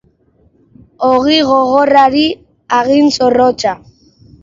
[1.09, 2.25] Ogi gogorrari,
[2.81, 3.81] hagin zorrotza.